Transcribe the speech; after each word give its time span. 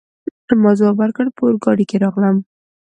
ما 0.61 0.71
ځواب 0.79 0.95
ورکړ: 0.99 1.25
په 1.35 1.41
اورګاډي 1.45 1.85
کي 1.89 1.97
راغلم. 2.03 2.37